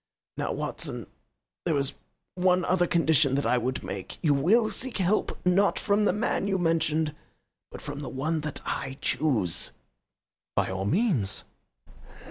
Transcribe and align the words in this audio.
Now, 0.35 0.51
Watson, 0.51 1.05
there 1.63 1.77
is 1.77 1.93
one 2.33 2.65
other 2.65 2.87
condition 2.87 3.35
that 3.35 3.45
I 3.45 3.59
would 3.59 3.83
make. 3.83 4.17
You 4.23 4.33
will 4.33 4.71
seek 4.71 4.97
help, 4.97 5.37
not 5.45 5.77
from 5.77 6.05
the 6.05 6.11
man 6.11 6.47
you 6.47 6.57
mention, 6.57 7.15
but 7.69 7.83
from 7.83 7.99
the 7.99 8.09
one 8.09 8.41
that 8.41 8.61
I 8.65 8.97
choose." 8.99 9.73
"By 10.55 10.71
all 10.71 10.85
means." 10.85 11.43